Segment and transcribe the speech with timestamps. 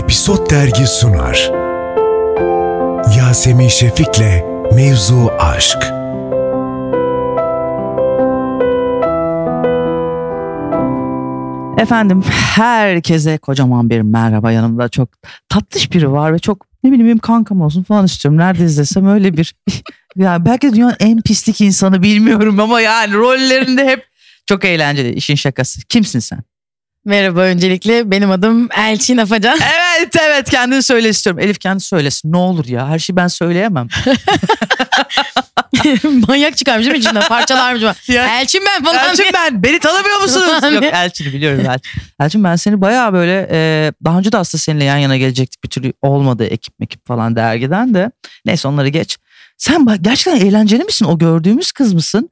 [0.00, 1.50] Episod Dergi sunar.
[3.18, 5.78] Yasemin Şefik'le Mevzu Aşk.
[11.78, 12.22] Efendim
[12.54, 15.08] herkese kocaman bir merhaba yanımda çok
[15.48, 18.38] tatlış biri var ve çok ne bileyim benim kankam olsun falan istiyorum.
[18.38, 19.54] Nerede izlesem öyle bir
[20.16, 24.06] yani belki dünyanın en pislik insanı bilmiyorum ama yani rollerinde hep
[24.46, 25.80] çok eğlenceli işin şakası.
[25.88, 26.42] Kimsin sen?
[27.04, 29.58] Merhaba öncelikle benim adım Elçin Afacan.
[29.62, 29.79] Evet
[30.20, 31.40] evet kendini söyle istiyorum.
[31.42, 33.88] Elif kendi söylesin ne olur ya her şeyi ben söyleyemem.
[36.28, 37.82] Manyak çıkarmış değil mi içinden parçalarmış.
[38.08, 39.32] Ya- Elçin ben falan Elçin diye.
[39.34, 40.74] ben beni tanımıyor musunuz?
[40.74, 41.90] Yok Elçin'i biliyorum Elçin.
[42.20, 45.68] Elçin ben seni bayağı böyle e, daha önce de aslında seninle yan yana gelecektik bir
[45.68, 48.10] türlü olmadı ekip mekip falan dergiden de.
[48.44, 49.18] Neyse onları geç.
[49.56, 51.04] Sen bak gerçekten eğlenceli misin?
[51.04, 52.30] O gördüğümüz kız mısın?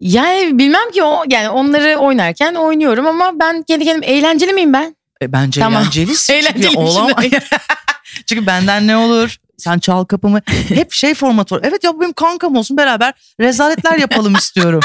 [0.00, 4.96] Yani bilmem ki o yani onları oynarken oynuyorum ama ben kendi kendime eğlenceli miyim ben?
[5.22, 5.82] E, bence Tamam.
[5.82, 6.32] eğlencelisin.
[6.32, 7.24] Çünkü Eğlenceliyim olamaz.
[8.26, 9.36] Çünkü benden ne olur?
[9.58, 10.40] Sen çal kapımı.
[10.68, 11.60] Hep şey formatı var.
[11.64, 14.80] Evet ya benim kankam olsun beraber rezaletler yapalım istiyorum.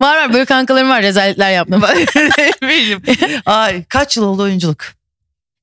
[0.00, 1.82] Var var böyle kankalarım var rezaletler yaptım.
[2.62, 3.02] Benim.
[3.46, 4.78] Ay kaç yıl oldu oyunculuk?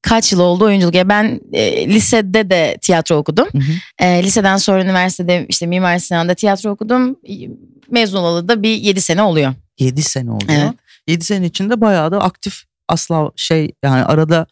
[0.01, 0.95] Kaç yıl oldu oyunculuk?
[0.95, 3.47] Ya ben e, lisede de tiyatro okudum.
[3.51, 4.05] Hı hı.
[4.05, 7.15] E, liseden sonra üniversitede işte Mimar Sinan'da tiyatro okudum.
[7.91, 9.53] Mezun olalı da bir 7 sene oluyor.
[9.79, 10.45] 7 sene oldu.
[10.49, 10.73] Evet.
[11.07, 14.47] 7 sene içinde bayağı da aktif asla şey yani arada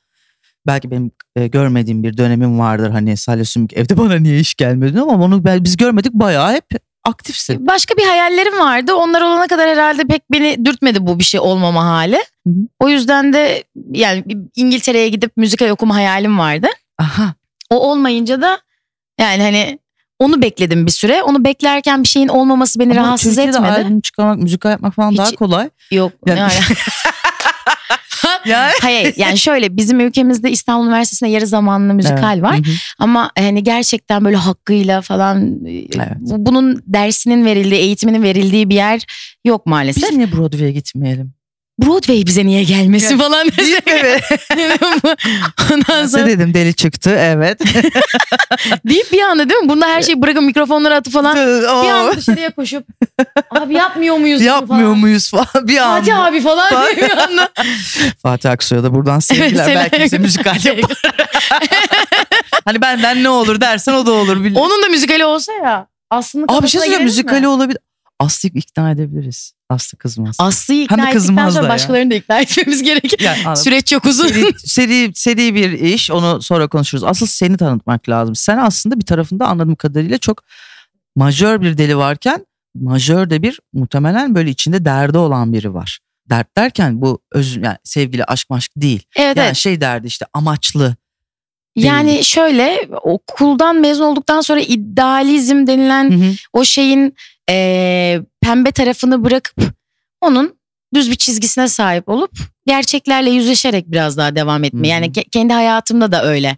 [0.68, 5.02] belki benim e, görmediğim bir dönemim vardır hani Salih Sümük evde bana niye iş gelmedi
[5.02, 6.66] ama onu biz görmedik bayağı hep
[7.04, 7.68] aktifsin.
[7.68, 8.94] Başka bir hayallerim vardı.
[8.94, 12.16] Onlar olana kadar herhalde pek beni dürtmedi bu bir şey olmama hali.
[12.48, 12.68] Hı hı.
[12.80, 14.24] O yüzden de yani
[14.56, 16.68] İngiltere'ye gidip müzikal okuma hayalim vardı.
[17.00, 17.34] Aha
[17.70, 18.60] O olmayınca da
[19.20, 19.80] yani hani
[20.20, 21.24] onu bekledim bir süre.
[21.24, 23.72] Onu beklerken bir şeyin olmaması beni ama rahatsız Türkiye'de etmedi.
[23.72, 25.70] albüm çıkarmak, müzikal yapmak falan Hiç- daha kolay.
[25.92, 26.12] Yok.
[26.26, 26.52] Yani- yani.
[28.46, 32.54] Yani Hayır yani şöyle bizim ülkemizde İstanbul Üniversitesi'nde yarı zamanlı müzikal var.
[32.56, 32.74] Hı hı.
[33.00, 36.10] Ama hani gerçekten böyle hakkıyla falan e, Evet.
[36.20, 39.02] bu- bunun dersinin verildiği, eğitiminin verildiği bir yer
[39.46, 40.10] yok maalesef.
[40.10, 41.34] Biz niye Broadway'e gitmeyelim?
[41.82, 43.48] Broadway bize niye gelmesin falan.
[45.74, 47.60] Ondan Ben sonra dedim deli çıktı evet.
[48.88, 49.70] deyip bir anda değil mi?
[49.70, 52.86] Bunda her şeyi bırakıp mikrofonları atıp falan bir anda dışarıya koşup
[53.52, 54.40] abi yapmıyor muyuz?
[54.40, 54.98] bunu Yapmıyor falan.
[55.00, 56.00] muyuz falan bir anda.
[56.00, 57.50] Fatih abi falan diye bir anda.
[58.24, 59.66] Fatih Aksu'ya da buradan sevgiler.
[59.66, 59.84] selam.
[59.92, 60.98] Belki bize müzikal yapar.
[62.66, 64.44] hani benden ne olur dersen o da olur.
[64.44, 65.88] Bil- Onun da müzikali olsa ya.
[66.10, 67.80] Aslında Aa bir şey söyleyeyim müzikali olabilir.
[68.24, 69.54] Aslı'yı ikna edebiliriz.
[69.70, 70.36] Aslı kızmaz.
[70.40, 73.20] Aslı'yı Hem ikna de ettikten sonra başkalarını da ikna etmemiz gerekir.
[73.20, 73.58] Yani.
[73.58, 74.28] Süreç çok uzun.
[74.28, 77.04] seri, seri, seri bir iş onu sonra konuşuruz.
[77.04, 78.36] Asıl seni tanıtmak lazım.
[78.36, 80.44] Sen aslında bir tarafında anladığım kadarıyla çok
[81.16, 82.46] majör bir deli varken
[82.76, 86.00] majör de bir muhtemelen böyle içinde derdi olan biri var.
[86.30, 89.04] Dert derken bu öz yani sevgili aşk maşk değil.
[89.16, 89.56] Evet Yani evet.
[89.56, 90.96] şey derdi işte amaçlı.
[91.76, 96.34] Yani şöyle okuldan mezun olduktan sonra idealizm denilen Hı hı.
[96.54, 97.16] o şeyin
[97.50, 99.56] eee, pembe tarafını bırakıp
[100.22, 100.56] onun
[100.94, 102.32] düz bir çizgisine sahip olup
[102.68, 104.88] gerçeklerle yüzleşerek biraz daha devam etme.
[104.88, 106.58] Yani ke- kendi hayatımda da öyle.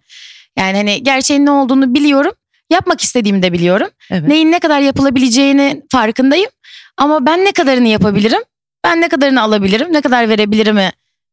[0.58, 2.32] Yani hani gerçeğin ne olduğunu biliyorum.
[2.70, 3.88] Yapmak istediğimi de biliyorum.
[4.12, 4.28] Evet.
[4.28, 6.50] Neyin ne kadar yapılabileceğini farkındayım.
[6.98, 8.42] Ama ben ne kadarını yapabilirim?
[8.86, 9.94] Ben ne kadarını alabilirim?
[9.94, 10.92] Ne kadar verebilirimi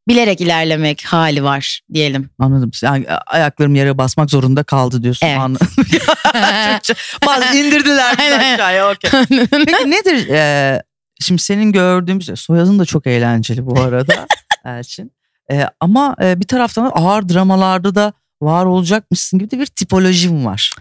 [0.08, 2.30] bilerek ilerlemek hali var diyelim.
[2.38, 2.70] Anladım.
[2.82, 5.26] Yani ayaklarım yere basmak zorunda kaldı diyorsun.
[5.26, 5.38] Evet.
[5.38, 5.68] Anladım.
[7.26, 8.14] Bazı indirdiler
[8.54, 8.90] aşağıya.
[8.90, 9.10] okey.
[9.50, 10.28] Peki nedir?
[10.28, 10.82] e,
[11.20, 14.26] şimdi senin gördüğümüz soyadın da çok eğlenceli bu arada
[14.64, 15.12] Elçin.
[15.52, 20.74] E, ama e, bir taraftan ağır dramalarda da var olacakmışsın gibi de bir tipolojim var.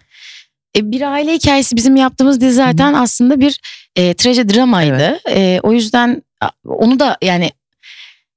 [0.77, 3.59] E, bir aile hikayesi bizim yaptığımız dizi zaten aslında bir
[3.95, 5.19] e, trajedi dramaydı.
[5.29, 6.23] E, o yüzden
[6.65, 7.51] onu da yani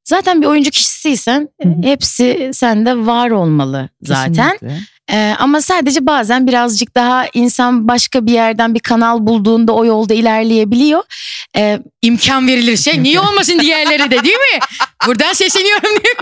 [0.04, 1.48] zaten bir oyuncu kişisiysen
[1.82, 4.52] hepsi sende var olmalı zaten.
[4.52, 4.94] Kesinlikle.
[5.10, 10.14] E, ama sadece bazen birazcık daha insan başka bir yerden bir kanal bulduğunda o yolda
[10.14, 11.02] ilerleyebiliyor.
[11.56, 14.58] E, imkan verilir şey niye olmasın diğerleri de değil mi?
[15.06, 16.14] Buradan sesleniyorum diye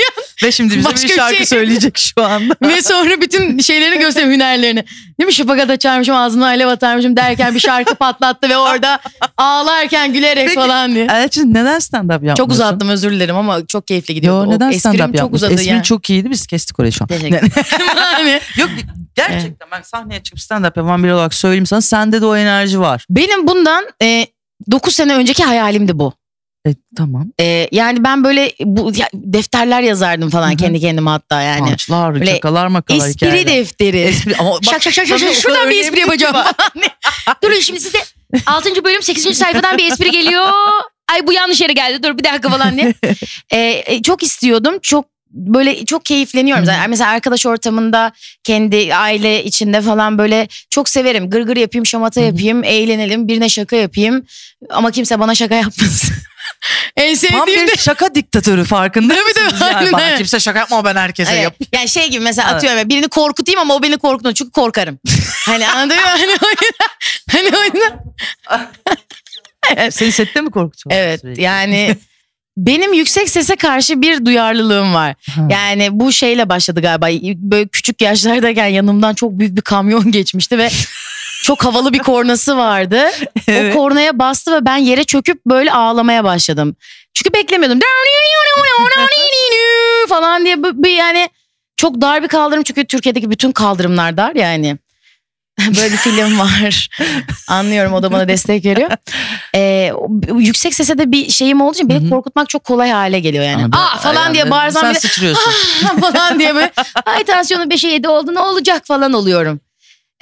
[0.44, 1.46] Ve şimdi bize Başka bir şarkı şey.
[1.46, 2.56] söyleyecek şu anda.
[2.62, 4.84] Ve sonra bütün şeylerini göstereyim hünerlerini.
[5.22, 5.32] Değil mi?
[5.32, 8.98] Şıpagat açarmışım ağzına alev atarmışım derken bir şarkı patlattı ve orada
[9.36, 11.06] ağlarken gülerek Peki, falan diye.
[11.10, 12.44] Elçin neden stand-up yapmıyorsun?
[12.44, 14.44] Çok uzattım özür dilerim ama çok keyifli gidiyordu.
[14.44, 15.82] Yo O neden esprim stand-up çok uzadı Esprin yani.
[15.82, 17.08] çok iyiydi biz kestik orayı şu an.
[18.12, 18.70] Yani Yok
[19.14, 23.06] gerçekten ben sahneye çıkıp stand-up yapan biri olarak söyleyeyim sana sende de o enerji var.
[23.10, 24.26] Benim bundan e,
[24.70, 26.12] 9 sene önceki hayalimdi bu.
[26.66, 27.26] E, tamam.
[27.40, 30.56] E, yani ben böyle bu ya, defterler yazardım falan Hı hı.
[30.56, 31.68] kendi kendime hatta yani.
[31.68, 33.46] Pançlar, Böyle çakalar, makalar Espri hikayeler.
[33.46, 33.98] defteri.
[33.98, 36.36] Espri ama bak, şak şak şak şak şuradan bir espri yapacağım.
[37.44, 37.98] Durun şimdi size
[38.46, 38.84] 6.
[38.84, 39.38] bölüm 8.
[39.38, 40.46] sayfadan bir espri geliyor.
[41.12, 42.94] Ay bu yanlış yere geldi dur bir dakika falan diye.
[43.52, 46.64] Ee, çok istiyordum çok böyle çok keyifleniyorum.
[46.64, 48.12] Zaten mesela arkadaş ortamında
[48.44, 51.30] kendi aile içinde falan böyle çok severim.
[51.30, 54.26] Gırgır yapayım, şamata yapayım, eğlenelim, birine şaka yapayım.
[54.70, 56.16] Ama kimse bana şaka yapmasın.
[56.96, 59.60] En Tam sevdiğim de bir şaka diktatörü farkında Tabii, tabii, mısınız?
[59.60, 61.42] Yani aynen bana kimse şaka yapma ben herkese Evet.
[61.42, 61.54] yap.
[61.72, 62.56] Yani şey gibi mesela Evet.
[62.56, 64.98] atıyorum ya, birini korkutayım ama o beni korkutmuyor çünkü korkarım.
[65.46, 66.02] hani anladın mı?
[66.06, 66.88] Hani o yüzden.
[67.32, 68.00] Hani o yüzden.
[69.90, 71.04] Seni sette mi korkutuyorlar?
[71.04, 71.42] Evet sürekli?
[71.42, 71.96] yani
[72.56, 75.14] benim yüksek sese karşı bir duyarlılığım var.
[75.30, 75.48] Ha.
[75.50, 77.06] Yani bu şeyle başladı galiba.
[77.50, 80.70] Böyle küçük yaşlardayken yanımdan çok büyük bir kamyon geçmişti ve
[81.42, 83.02] çok havalı bir kornası vardı.
[83.48, 83.74] Evet.
[83.74, 86.76] O kornaya bastı ve ben yere çöküp böyle ağlamaya başladım.
[87.14, 87.78] Çünkü beklemiyordum.
[90.08, 91.28] falan diye bir yani
[91.76, 94.78] çok dar bir kaldırım çünkü Türkiye'deki bütün kaldırımlar dar yani.
[95.60, 96.88] Böyle bir film var.
[97.48, 98.90] Anlıyorum o da bana destek veriyor.
[99.54, 99.92] Ee,
[100.38, 102.10] yüksek sese de bir şeyim olduğu için beni hı.
[102.10, 103.64] korkutmak çok kolay hale geliyor yani.
[103.64, 105.52] Ama Aa ben- falan diye yani bağırsam Sen bile sıçrıyorsun.
[106.00, 106.72] falan diye böyle
[107.06, 109.60] ay tansiyonu 5'e 7 oldu ne olacak falan oluyorum.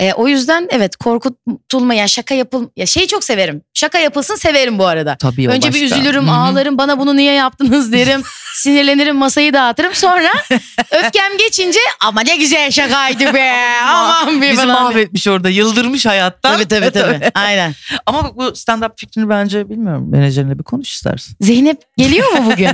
[0.00, 3.62] Ee, o yüzden evet korkutulma ya şaka yapıl ya şeyi çok severim.
[3.74, 5.16] Şaka yapılsın severim bu arada.
[5.20, 5.84] Tabii Önce bir başka.
[5.96, 6.34] üzülürüm, Hı hı.
[6.34, 8.22] ağlarım, bana bunu niye yaptınız derim.
[8.54, 9.94] Sinirlenirim, masayı dağıtırım.
[9.94, 10.28] Sonra
[10.90, 13.52] öfkem geçince ama ne güzel şakaydı be.
[13.86, 14.72] Aman be Bizi diye.
[14.72, 15.48] mahvetmiş orada.
[15.48, 16.54] Yıldırmış hayattan.
[16.54, 17.30] Tabii tabii tabii.
[17.34, 17.74] Aynen.
[18.06, 20.10] Ama bu stand-up fikrini bence bilmiyorum.
[20.10, 21.36] Menajerinle bir konuş istersin.
[21.40, 22.68] Zeynep geliyor mu bugün?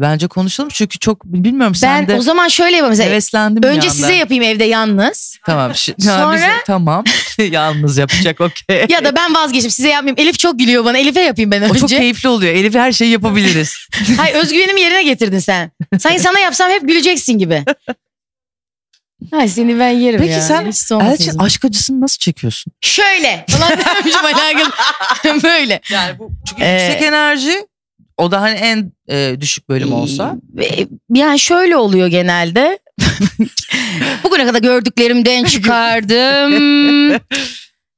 [0.00, 2.90] Bence konuşalım çünkü çok bilmiyorum ben sen de o zaman şöyle yapayım.
[2.90, 5.38] Mesela heveslendim önce size yapayım evde yalnız.
[5.46, 5.70] Tamam.
[5.70, 7.04] şi- Sonra- bize- tamam.
[7.50, 8.86] Yalnız yapacak okey.
[8.88, 10.20] Ya da ben vazgeçeyim size yapmayayım.
[10.20, 10.98] Elif çok gülüyor bana.
[10.98, 11.98] Elif'e yapayım ben O çok önce.
[11.98, 12.54] keyifli oluyor.
[12.54, 13.74] Elif her şeyi yapabiliriz.
[14.16, 15.70] Hayır özgüvenimi yerine getirdin sen.
[15.98, 17.64] Sanki sana yapsam hep güleceksin gibi.
[19.32, 20.40] Ay seni ben yerim Peki ya.
[20.40, 22.72] sen Elçin aşk acısını nasıl çekiyorsun?
[22.80, 25.42] Şöyle falan demişim alakalı.
[25.42, 25.80] Böyle.
[25.90, 27.66] Yani bu çünkü Ee, yüksek enerji
[28.18, 30.36] o da hani en e, düşük bölüm olsa.
[31.14, 32.78] Yani şöyle oluyor genelde.
[34.24, 37.20] Bugüne kadar gördüklerimden çıkardım.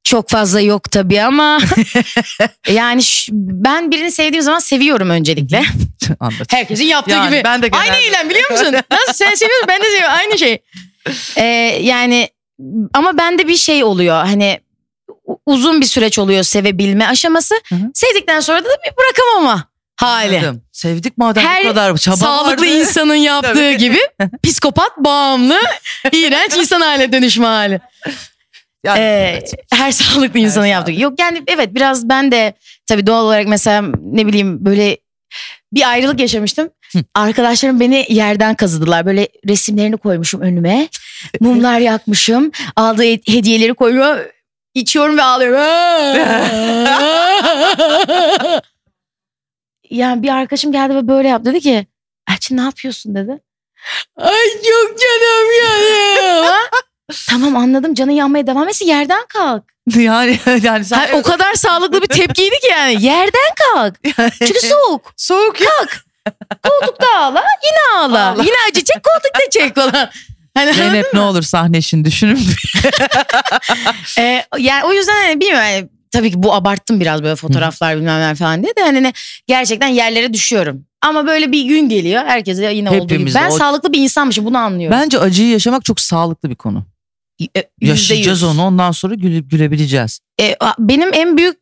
[0.04, 1.58] Çok fazla yok tabii ama
[2.70, 5.62] yani ş- ben birini sevdiğim zaman seviyorum öncelikle.
[6.20, 6.52] Anlat.
[6.52, 7.42] Herkesin yaptığı Yani gibi.
[7.44, 8.74] ben de genelde- Aynı eylem biliyor musun?
[8.90, 10.58] Nasıl sen seviyorsun ben de seviyorum aynı şey.
[11.36, 11.44] Ee,
[11.82, 12.28] yani
[12.94, 14.60] ama bende bir şey oluyor hani
[15.46, 17.54] uzun bir süreç oluyor sevebilme aşaması.
[17.68, 17.90] Hı hı.
[17.94, 20.38] Sevdikten sonra da bir bırakamama hali.
[20.38, 20.62] Anladım.
[20.72, 22.66] Sevdik madem Her bu kadar çaba Sağlıklı vardı.
[22.66, 23.76] insanın yaptığı Tabii.
[23.76, 23.98] gibi
[24.44, 25.60] psikopat bağımlı
[26.12, 27.80] iğrenç insan haline dönüşme hali.
[28.84, 29.54] Yani, Ee, evet.
[29.72, 30.68] Her sağlıklı insanın sağlıklı.
[30.68, 30.92] yaptığı.
[30.92, 32.54] Yok yani evet biraz ben de
[32.86, 34.96] tabii doğal olarak mesela ne bileyim böyle
[35.72, 36.70] bir ayrılık yaşamıştım.
[36.92, 36.98] Hı.
[37.14, 39.06] Arkadaşlarım beni yerden kazıdılar.
[39.06, 40.88] Böyle resimlerini koymuşum önüme.
[41.40, 42.50] Mumlar yakmışım.
[42.76, 44.26] Aldığı hediyeleri koyuyor.
[44.74, 45.56] İçiyorum ve ağlıyorum.
[49.90, 51.50] yani bir arkadaşım geldi ve böyle yaptı.
[51.50, 51.86] Dedi ki
[52.30, 53.38] Elçin ne yapıyorsun dedi.
[54.16, 56.54] Ay çok canım yanıyor.
[57.28, 59.64] tamam anladım canın yanmaya devam etsin yerden kalk.
[59.96, 63.94] yani yani sen Hayır, o kadar sağlıklı bir tepkiydi ki yani yerden kalk.
[64.38, 65.12] Çünkü soğuk.
[65.16, 65.70] soğuk ya.
[66.62, 68.28] Koltukta ağla yine ağla.
[68.28, 68.42] Ağla.
[68.42, 70.10] Yine acı çek koltukta çek falan.
[70.54, 72.38] Hani Zeynep ne olur sahne işini düşünün.
[74.18, 78.30] Ee, yani o yüzden hani bilmiyorum yani, tabii ki bu abarttım biraz böyle fotoğraflar bilmem
[78.30, 79.12] ne falan diye de hani
[79.46, 80.84] gerçekten yerlere düşüyorum.
[81.02, 83.12] Ama böyle bir gün geliyor herkese yine olduğu gibi.
[83.14, 84.98] Hepimiz Ben o- sağlıklı bir insanmışım bunu anlıyorum.
[85.00, 86.84] Bence acıyı yaşamak çok sağlıklı bir konu.
[87.56, 90.20] E, Yaşayacağız onu ondan sonra güle, gülebileceğiz.
[90.40, 91.56] E, benim en büyük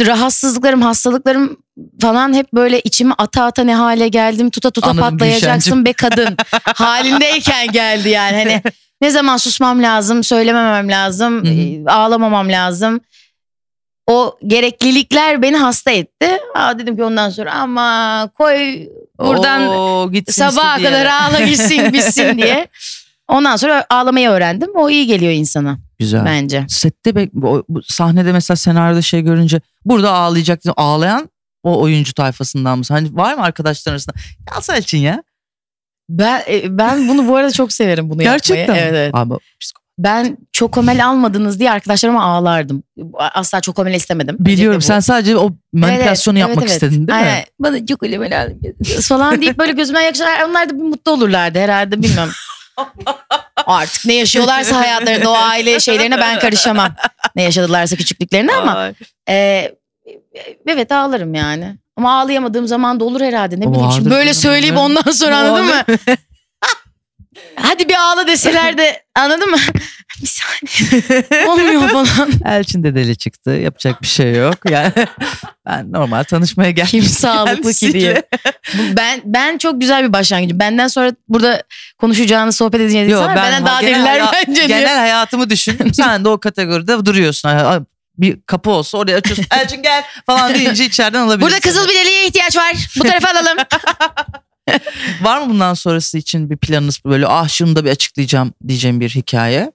[0.00, 1.56] rahatsızlıklarım, hastalıklarım
[2.00, 5.84] falan hep böyle içime ata ata ne hale geldim tuta tuta Anladım patlayacaksın Gülşen'cim.
[5.84, 8.36] be kadın halindeyken geldi yani.
[8.36, 8.62] Hani
[9.00, 11.52] ne zaman susmam lazım, söylememem lazım, Hı hı.
[11.54, 13.00] e, ağlamamam lazım.
[14.10, 16.38] O gereklilikler beni hasta etti.
[16.54, 22.38] Aa dedim ki ondan sonra ama koy buradan Oo, sabaha istediği kadar ağla gitsin bitsin
[22.38, 22.68] diye.
[23.28, 24.70] Ondan sonra ağlamayı öğrendim.
[24.74, 26.24] O iyi geliyor insana Güzel.
[26.24, 26.64] bence.
[26.68, 31.30] Sette bek- bu, bu sahnede mesela senaryoda şey görünce burada ağlayacak ağlayan
[31.62, 32.94] o oyuncu tayfasından mısın?
[32.94, 34.16] Hani var mı arkadaşlar arasında?
[34.54, 35.22] Ya Selçin ya.
[36.08, 38.80] Ben e, ben bunu bu arada çok severim bunu Gerçekten yapmayı.
[38.82, 38.88] mi?
[38.88, 39.14] Evet evet.
[39.14, 39.34] Abi,
[39.98, 42.82] Ben çokomel almadınız diye arkadaşlarıma ağlardım.
[43.18, 44.36] Asla çokomel istemedim.
[44.38, 46.82] biliyorum sen sadece o manipülasyonu Evet, yapmak evet, evet.
[46.82, 47.24] istedin değil mi?
[47.26, 47.44] Aynen.
[47.58, 48.60] Bana çokomel alın
[49.02, 52.32] falan deyip böyle gözümden yakışan onlar da bir mutlu olurlardı herhalde bilmiyorum.
[53.66, 56.94] Artık ne yaşıyorlarsa hayatlarında o aile şeylerine ben karışamam.
[57.36, 58.94] Ne yaşadılarsa küçüklüklerine ama Ay.
[59.28, 59.72] e,
[60.66, 61.76] evet ağlarım yani.
[61.96, 63.90] Ama ağlayamadığım zaman da olur herhalde ne O bileyim.
[63.92, 65.82] Şimdi böyle söyleyip ondan sonra anladın mı?
[67.56, 69.56] Hadi bir ağla deseler de anladın mı?
[70.22, 71.46] bir saniye.
[71.46, 72.30] Olmuyor falan.
[72.44, 73.50] Elçin de deli çıktı.
[73.50, 74.70] Yapacak bir şey yok.
[74.70, 74.92] Yani
[75.66, 76.90] ben normal tanışmaya geldim.
[76.90, 78.22] Kim sağlıklı ki diye.
[78.96, 80.58] Ben ben çok güzel bir başlangıcım.
[80.58, 81.62] Benden sonra burada
[81.98, 84.68] konuşacağını, sohbet edeceğini Yo, insanlar benden daha deliler haya- bence diyor.
[84.78, 85.92] Genel hayatımı düşün.
[85.92, 87.50] Sen de o kategoride duruyorsun.
[88.18, 89.46] Bir kapı olsa oraya açıyorsun.
[89.50, 91.40] Elçin gel falan deyince içeriden alabilirsin.
[91.42, 92.76] Burada kızıl bir deliğe ihtiyaç var.
[92.98, 93.58] Bu tarafa alalım.
[95.22, 99.08] Var mı bundan sonrası için bir planınız böyle ah şunu da bir açıklayacağım diyeceğim bir
[99.10, 99.72] hikaye?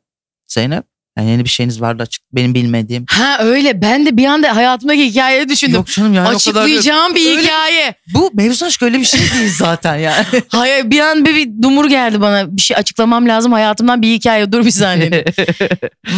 [0.48, 0.84] Zeynep?
[1.18, 3.06] Yani yeni bir şeyiniz vardı açık benim bilmediğim.
[3.10, 3.82] ha öyle.
[3.82, 5.76] Ben de bir anda hayatımdaki hikayeyi düşündüm.
[5.76, 7.94] Yok canım yani o kadar da- Açıklayacağım bir Öyle- hikaye.
[8.14, 10.26] Bu mevzu aşk öyle bir şey değil zaten yani.
[10.50, 12.58] Hayır bir an bir, bir dumur geldi bana.
[12.58, 14.52] Bir şey açıklamam lazım hayatımdan bir hikaye.
[14.52, 15.26] Dur bir saniye.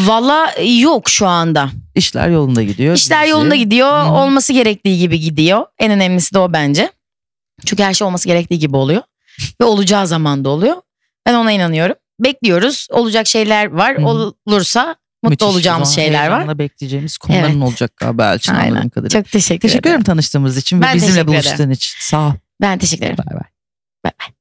[0.06, 1.70] Valla yok şu anda.
[1.96, 2.96] İşler yolunda gidiyor.
[2.96, 3.32] İşler dizi.
[3.32, 4.04] yolunda gidiyor.
[4.06, 4.12] Hı.
[4.12, 5.66] Olması gerektiği gibi gidiyor.
[5.80, 6.92] En önemlisi de o bence.
[7.66, 9.02] Çünkü her şey olması gerektiği gibi oluyor.
[9.62, 10.76] Ve olacağı zaman da oluyor.
[11.26, 11.96] Ben ona inanıyorum.
[12.20, 12.88] Bekliyoruz.
[12.92, 13.98] Olacak şeyler var.
[13.98, 14.34] Hı hı.
[14.46, 15.48] Olursa mutlu Müthiş.
[15.48, 16.60] Olacağımız şeyler var.
[16.60, 17.64] bekleyeceğimiz konuların Evet.
[17.64, 18.72] olacak galiba Elçin Aynen.
[18.72, 19.24] anladığım kadarıyla.
[19.24, 19.92] Çok teşekkür, Teşekkür ederim.
[19.94, 21.96] ederim tanıştığımız için ve Ben bizimle teşekkür buluştuğun için.
[22.00, 22.32] Sağ ol.
[22.62, 23.18] Ben teşekkür ederim.
[23.18, 23.50] Bay bay.
[24.06, 24.34] Bay bay.